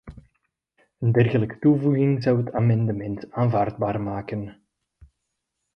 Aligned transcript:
Een 0.99 1.11
dergelijke 1.11 1.59
toevoeging 1.59 2.23
zou 2.23 2.37
het 2.37 2.51
amendement 2.51 3.31
aanvaardbaar 3.31 4.01
maken. 4.01 4.61